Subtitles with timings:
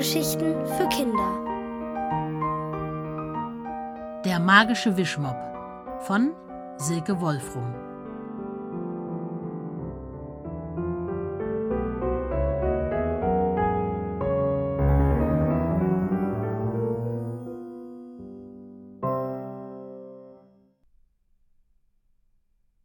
[0.00, 1.30] Hörgeschichten für Kinder.
[4.24, 5.36] Der magische Wischmopp
[6.06, 6.32] von
[6.78, 7.74] Silke Wolfrum.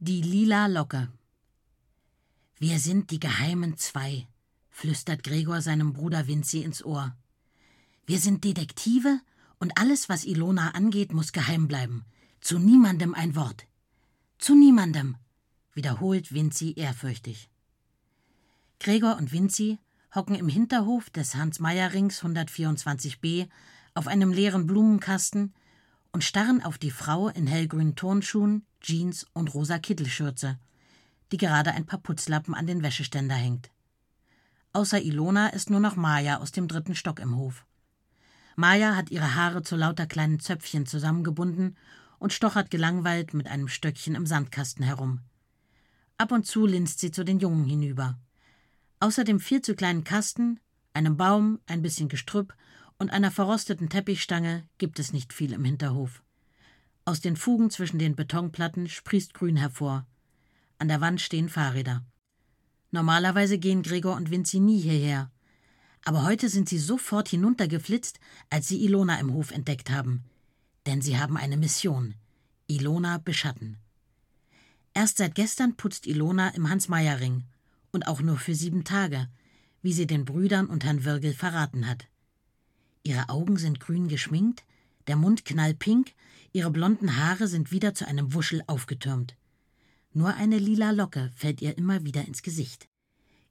[0.00, 1.08] Die lila Locke.
[2.58, 4.26] Wir sind die geheimen Zwei,
[4.76, 7.16] flüstert Gregor seinem Bruder Vinzi ins Ohr.
[8.04, 9.20] Wir sind Detektive
[9.58, 12.04] und alles, was Ilona angeht, muss geheim bleiben.
[12.42, 13.66] Zu niemandem ein Wort.
[14.36, 15.16] Zu niemandem,
[15.72, 17.48] wiederholt Vinzi ehrfürchtig.
[18.78, 19.78] Gregor und Vinzi
[20.14, 23.48] hocken im Hinterhof des Hans-Meyer-Rings 124b
[23.94, 25.54] auf einem leeren Blumenkasten
[26.12, 30.58] und starren auf die Frau in hellgrünen Turnschuhen, Jeans und rosa Kittelschürze,
[31.32, 33.70] die gerade ein paar Putzlappen an den Wäscheständer hängt.
[34.76, 37.64] Außer Ilona ist nur noch Maja aus dem dritten Stock im Hof.
[38.56, 41.78] Maja hat ihre Haare zu lauter kleinen Zöpfchen zusammengebunden
[42.18, 45.20] und stochert gelangweilt mit einem Stöckchen im Sandkasten herum.
[46.18, 48.18] Ab und zu linst sie zu den Jungen hinüber.
[49.00, 50.60] Außer dem viel zu kleinen Kasten,
[50.92, 52.54] einem Baum, ein bisschen Gestrüpp
[52.98, 56.22] und einer verrosteten Teppichstange gibt es nicht viel im Hinterhof.
[57.06, 60.06] Aus den Fugen zwischen den Betonplatten sprießt Grün hervor.
[60.78, 62.04] An der Wand stehen Fahrräder.
[62.90, 65.30] Normalerweise gehen Gregor und Vinzi nie hierher.
[66.04, 70.24] Aber heute sind sie sofort hinuntergeflitzt, als sie Ilona im Hof entdeckt haben.
[70.86, 72.14] Denn sie haben eine Mission.
[72.68, 73.78] Ilona beschatten.
[74.94, 77.44] Erst seit gestern putzt Ilona im Hans-Meyer-Ring.
[77.90, 79.28] Und auch nur für sieben Tage,
[79.82, 82.06] wie sie den Brüdern und Herrn Wirgel verraten hat.
[83.02, 84.64] Ihre Augen sind grün geschminkt,
[85.06, 86.12] der Mund knallpink,
[86.52, 89.36] ihre blonden Haare sind wieder zu einem Wuschel aufgetürmt.
[90.16, 92.88] Nur eine lila Locke fällt ihr immer wieder ins Gesicht.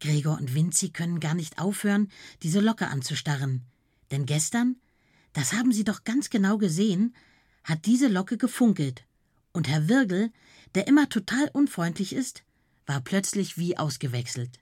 [0.00, 2.10] Gregor und Vinzi können gar nicht aufhören,
[2.42, 3.66] diese Locke anzustarren.
[4.10, 4.76] Denn gestern,
[5.34, 7.14] das haben sie doch ganz genau gesehen,
[7.62, 9.04] hat diese Locke gefunkelt.
[9.52, 10.32] Und Herr Wirgel,
[10.74, 12.42] der immer total unfreundlich ist,
[12.86, 14.58] war plötzlich wie ausgewechselt.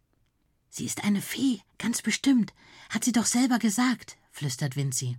[0.71, 2.53] Sie ist eine Fee, ganz bestimmt,
[2.91, 5.16] hat sie doch selber gesagt, flüstert Vinzi.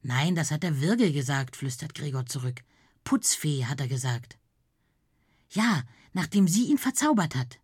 [0.00, 2.62] Nein, das hat der Wirgel gesagt, flüstert Gregor zurück.
[3.04, 4.38] Putzfee, hat er gesagt.
[5.54, 7.60] Ja, nachdem sie ihn verzaubert hat.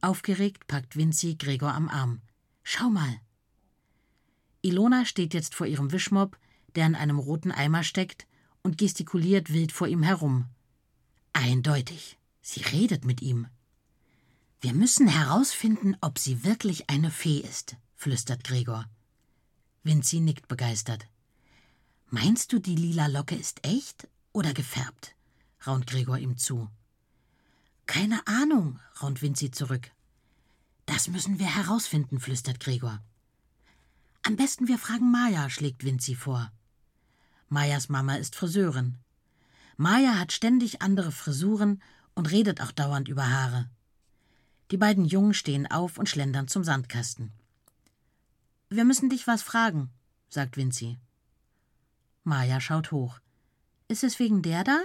[0.00, 2.20] Aufgeregt packt Vinzi Gregor am Arm.
[2.62, 3.20] Schau mal.
[4.62, 6.38] Ilona steht jetzt vor ihrem Wischmopp,
[6.74, 8.26] der in einem roten Eimer steckt,
[8.62, 10.46] und gestikuliert wild vor ihm herum.
[11.32, 12.18] Eindeutig.
[12.40, 13.46] Sie redet mit ihm.
[14.60, 18.86] Wir müssen herausfinden, ob sie wirklich eine Fee ist, flüstert Gregor.
[19.82, 21.06] Vinzi nickt begeistert.
[22.08, 25.14] Meinst du, die lila Locke ist echt oder gefärbt?
[25.66, 26.70] raunt Gregor ihm zu.
[27.86, 29.90] Keine Ahnung, raunt Vinzi zurück.
[30.86, 33.00] Das müssen wir herausfinden, flüstert Gregor.
[34.22, 36.50] Am besten wir fragen Maya, schlägt Vinzi vor.
[37.48, 38.96] Mayas Mama ist Friseurin.
[39.76, 41.82] Maya hat ständig andere Frisuren
[42.14, 43.68] und redet auch dauernd über Haare.
[44.70, 47.32] Die beiden Jungen stehen auf und schlendern zum Sandkasten.
[48.70, 49.90] Wir müssen dich was fragen,
[50.28, 50.98] sagt Vinzi.
[52.22, 53.20] Maya schaut hoch.
[53.88, 54.80] Ist es wegen der da?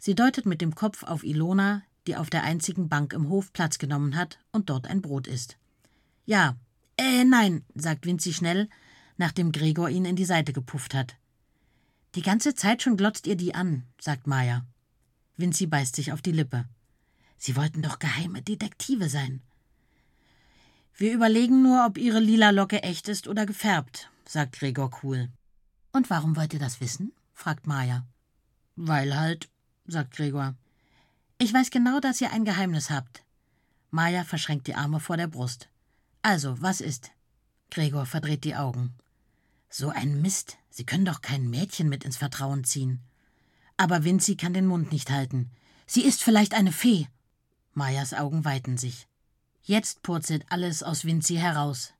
[0.00, 3.78] Sie deutet mit dem Kopf auf Ilona, die auf der einzigen Bank im Hof Platz
[3.78, 5.58] genommen hat und dort ein Brot isst.
[6.24, 6.56] Ja,
[6.96, 8.68] äh, nein, sagt Vinzi schnell,
[9.18, 11.16] nachdem Gregor ihn in die Seite gepufft hat.
[12.14, 14.64] Die ganze Zeit schon glotzt ihr die an, sagt Maya.
[15.36, 16.64] Vinzi beißt sich auf die Lippe.
[17.36, 19.42] Sie wollten doch geheime Detektive sein.
[20.96, 25.28] Wir überlegen nur, ob ihre lila Locke echt ist oder gefärbt, sagt Gregor cool.
[25.92, 27.12] Und warum wollt ihr das wissen?
[27.34, 28.06] fragt Maya.
[28.74, 29.48] Weil halt,
[29.86, 30.56] sagt Gregor.
[31.40, 33.22] Ich weiß genau, dass ihr ein Geheimnis habt.
[33.90, 35.68] Maja verschränkt die Arme vor der Brust.
[36.20, 37.12] Also, was ist?
[37.70, 38.92] Gregor verdreht die Augen.
[39.70, 40.58] So ein Mist.
[40.68, 43.00] Sie können doch kein Mädchen mit ins Vertrauen ziehen.
[43.76, 45.50] Aber Vinzi kann den Mund nicht halten.
[45.86, 47.06] Sie ist vielleicht eine Fee.
[47.72, 49.06] Majas Augen weiten sich.
[49.62, 51.92] Jetzt purzelt alles aus Vinzi heraus.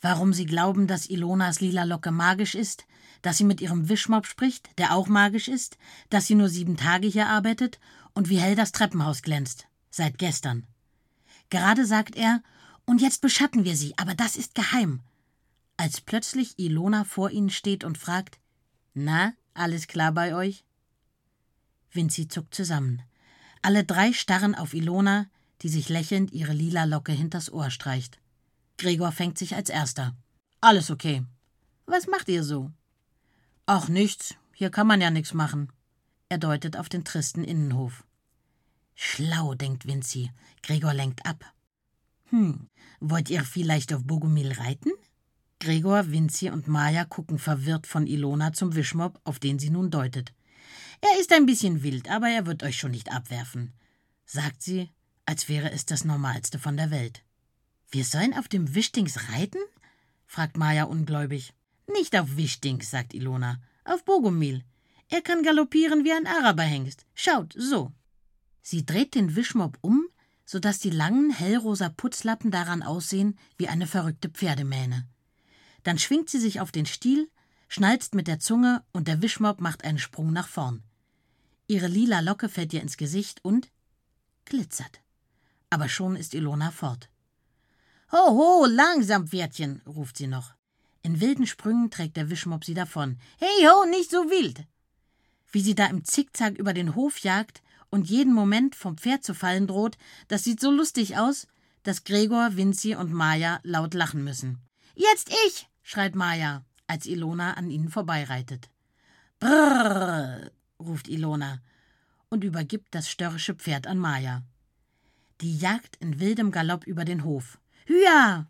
[0.00, 2.84] Warum sie glauben, dass Ilonas lila Locke magisch ist,
[3.22, 5.78] dass sie mit ihrem Wischmopp spricht, der auch magisch ist,
[6.10, 7.80] dass sie nur sieben Tage hier arbeitet
[8.12, 9.66] und wie hell das Treppenhaus glänzt.
[9.90, 10.66] Seit gestern.
[11.48, 12.42] Gerade sagt er,
[12.84, 15.00] und jetzt beschatten wir sie, aber das ist geheim.
[15.76, 18.38] Als plötzlich Ilona vor ihnen steht und fragt,
[18.92, 20.64] na, alles klar bei euch?
[21.90, 23.02] Vinzi zuckt zusammen.
[23.62, 25.26] Alle drei starren auf Ilona,
[25.62, 28.18] die sich lächelnd ihre lila Locke hinters Ohr streicht.
[28.84, 30.14] Gregor fängt sich als erster.
[30.60, 31.24] Alles okay.
[31.86, 32.70] Was macht ihr so?
[33.64, 34.34] Ach, nichts.
[34.52, 35.72] Hier kann man ja nichts machen.
[36.28, 38.04] Er deutet auf den tristen Innenhof.
[38.94, 40.32] Schlau, denkt Vinzi.
[40.62, 41.50] Gregor lenkt ab.
[42.28, 42.68] Hm,
[43.00, 44.92] wollt ihr vielleicht auf Bogomil reiten?
[45.60, 50.34] Gregor, Vinzi und Maja gucken verwirrt von Ilona zum Wischmob, auf den sie nun deutet.
[51.00, 53.72] Er ist ein bisschen wild, aber er wird euch schon nicht abwerfen,
[54.26, 54.90] sagt sie,
[55.24, 57.24] als wäre es das Normalste von der Welt.
[57.94, 59.60] Wir sollen auf dem Wischtings reiten?
[60.26, 61.54] fragt Maja ungläubig.
[61.86, 64.64] Nicht auf Wischtings, sagt Ilona, auf Bogomil.
[65.10, 67.06] Er kann galoppieren wie ein Araberhengst.
[67.14, 67.92] Schaut, so.
[68.62, 70.08] Sie dreht den Wischmob um,
[70.44, 75.06] so dass die langen, hellrosa Putzlappen daran aussehen wie eine verrückte Pferdemähne.
[75.84, 77.30] Dann schwingt sie sich auf den Stiel,
[77.68, 80.82] schnalzt mit der Zunge und der Wischmob macht einen Sprung nach vorn.
[81.68, 83.70] Ihre lila Locke fällt ihr ins Gesicht und
[84.46, 85.00] glitzert.
[85.70, 87.08] Aber schon ist Ilona fort.
[88.12, 90.54] Ho, ho, langsam, Pferdchen, ruft sie noch.
[91.02, 93.18] In wilden Sprüngen trägt der Wischmob sie davon.
[93.38, 94.66] Hey ho, nicht so wild!
[95.50, 99.34] Wie sie da im Zickzack über den Hof jagt und jeden Moment vom Pferd zu
[99.34, 99.96] fallen droht,
[100.28, 101.46] das sieht so lustig aus,
[101.82, 104.58] dass Gregor, Vinzi und Maja laut lachen müssen.
[104.94, 105.68] Jetzt ich!
[105.82, 108.70] schreit Maja, als Ilona an ihnen vorbeireitet.
[109.38, 110.50] Brrr,
[110.80, 111.60] ruft Ilona
[112.30, 114.42] und übergibt das störrische Pferd an Maja.
[115.40, 117.58] Die jagt in wildem Galopp über den Hof.
[117.86, 118.46] Hüa!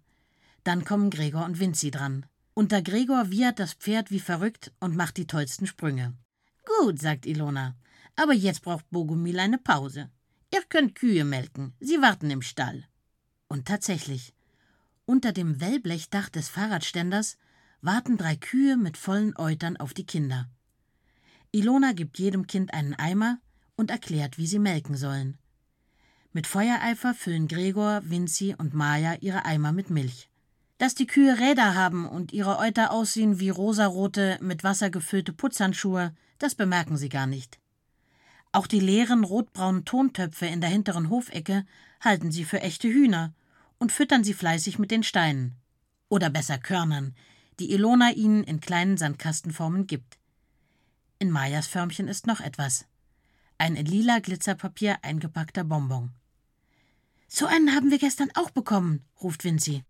[0.63, 2.27] Dann kommen Gregor und Vinzi dran.
[2.55, 6.15] Unter Gregor wiehert das Pferd wie verrückt und macht die tollsten Sprünge.
[6.65, 7.77] Gut, sagt Ilona,
[8.17, 10.11] aber jetzt braucht Bogumil eine Pause.
[10.53, 12.85] Ihr könnt Kühe melken, sie warten im Stall.
[13.49, 14.33] Und tatsächlich,
[15.05, 17.37] unter dem Wellblechdach des Fahrradständers
[17.81, 20.49] warten drei Kühe mit vollen Eutern auf die Kinder.
[21.51, 23.39] Ilona gibt jedem Kind einen Eimer
[23.77, 25.39] und erklärt, wie sie melken sollen.
[26.37, 30.29] Mit Feuereifer füllen Gregor, Vinzi und Maja ihre Eimer mit Milch.
[30.79, 36.13] Dass die Kühe Räder haben und ihre Euter aussehen wie rosarote, mit Wasser gefüllte Putzhandschuhe,
[36.41, 37.61] das bemerken sie gar nicht.
[38.51, 41.65] Auch die leeren rotbraunen Tontöpfe in der hinteren Hofecke
[42.01, 43.33] halten sie für echte Hühner
[43.79, 45.55] und füttern sie fleißig mit den Steinen.
[46.09, 47.15] Oder besser Körnern,
[47.61, 50.19] die Ilona ihnen in kleinen Sandkastenformen gibt.
[51.21, 52.87] In Majas Förmchen ist noch etwas.
[53.57, 56.11] Ein in lila Glitzerpapier eingepackter Bonbon.
[57.37, 59.83] So einen haben wir gestern auch bekommen, ruft Vinzi.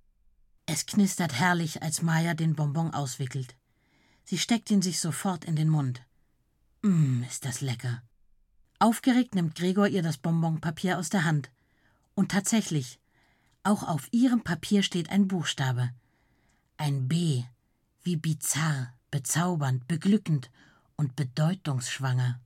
[0.65, 3.55] Es knistert herrlich, als Maja den Bonbon auswickelt.
[4.25, 6.01] Sie steckt ihn sich sofort in den Mund.
[6.81, 8.03] Mmm, ist das lecker.
[8.79, 11.51] Aufgeregt nimmt Gregor ihr das Bonbonpapier aus der Hand.
[12.15, 12.99] Und tatsächlich,
[13.63, 15.91] auch auf ihrem Papier steht ein Buchstabe.
[16.79, 17.45] Ein B,
[18.05, 20.51] wie bizarr, bezaubernd, beglückend
[20.97, 22.41] und bedeutungsschwanger.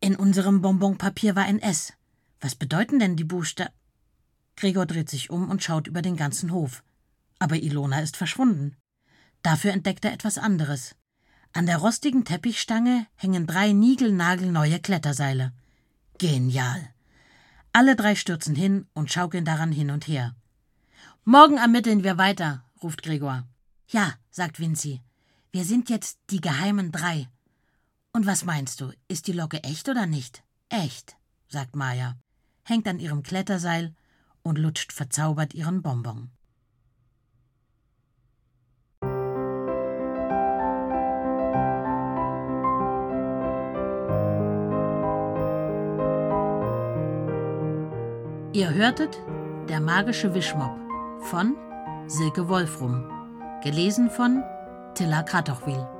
[0.00, 1.92] In unserem Bonbonpapier war ein S.
[2.40, 3.74] Was bedeuten denn die Buchstaben?
[4.56, 6.82] Gregor dreht sich um und schaut über den ganzen Hof.
[7.38, 8.76] Aber Ilona ist verschwunden.
[9.42, 10.94] Dafür entdeckt er etwas anderes.
[11.52, 15.52] An der rostigen Teppichstange hängen drei niegelnagelneue Kletterseile.
[16.18, 16.90] Genial.
[17.72, 20.34] Alle drei stürzen hin und schaukeln daran hin und her.
[21.24, 23.46] Morgen ermitteln wir weiter, ruft Gregor.
[23.88, 25.00] Ja, sagt Vinzi.
[25.52, 27.28] Wir sind jetzt die geheimen drei.
[28.12, 30.42] Und was meinst du, ist die Locke echt oder nicht?
[30.68, 31.16] Echt,
[31.48, 32.16] sagt Maja,
[32.70, 33.94] hängt an ihrem Kletterseil
[34.42, 36.30] und lutscht verzaubert ihren Bonbon.
[48.52, 49.18] Ihr hörtet
[49.68, 50.76] Der magische Wischmopp
[51.22, 51.56] von
[52.06, 53.08] Silke Wolfrum,
[53.62, 54.42] gelesen von
[54.94, 55.99] Tilla Kratochwil.